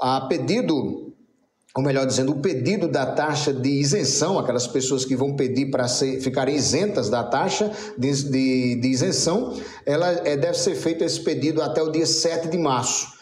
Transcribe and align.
A 0.00 0.22
pedido 0.22 1.14
ou 1.76 1.82
melhor 1.82 2.06
dizendo, 2.06 2.32
o 2.32 2.36
pedido 2.36 2.88
da 2.88 3.04
taxa 3.04 3.52
de 3.52 3.68
isenção, 3.68 4.38
aquelas 4.38 4.66
pessoas 4.66 5.04
que 5.04 5.14
vão 5.14 5.36
pedir 5.36 5.66
para 5.70 5.86
ficarem 5.86 6.56
isentas 6.56 7.10
da 7.10 7.22
taxa 7.22 7.70
de, 7.98 8.10
de, 8.24 8.76
de 8.76 8.88
isenção, 8.88 9.54
ela 9.84 10.10
é, 10.24 10.38
deve 10.38 10.56
ser 10.56 10.74
feito 10.74 11.04
esse 11.04 11.20
pedido 11.20 11.60
até 11.60 11.82
o 11.82 11.92
dia 11.92 12.06
7 12.06 12.48
de 12.48 12.56
março. 12.56 13.14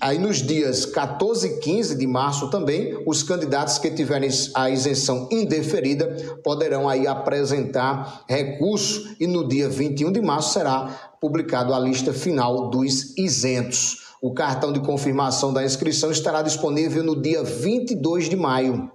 Aí 0.00 0.18
nos 0.18 0.38
dias 0.38 0.86
14 0.86 1.46
e 1.46 1.58
15 1.58 1.94
de 1.94 2.06
março 2.06 2.48
também, 2.48 3.02
os 3.06 3.22
candidatos 3.22 3.76
que 3.76 3.90
tiverem 3.90 4.30
a 4.54 4.70
isenção 4.70 5.28
indeferida 5.30 6.40
poderão 6.42 6.88
aí 6.88 7.06
apresentar 7.06 8.24
recurso 8.26 9.14
e 9.20 9.26
no 9.26 9.46
dia 9.46 9.68
21 9.68 10.10
de 10.10 10.22
março 10.22 10.54
será 10.54 11.12
publicado 11.20 11.74
a 11.74 11.78
lista 11.78 12.14
final 12.14 12.70
dos 12.70 13.14
isentos. 13.18 14.09
O 14.20 14.34
cartão 14.34 14.72
de 14.72 14.80
confirmação 14.80 15.52
da 15.52 15.64
inscrição 15.64 16.10
estará 16.10 16.42
disponível 16.42 17.02
no 17.02 17.20
dia 17.20 17.42
22 17.42 18.28
de 18.28 18.36
maio. 18.36 18.90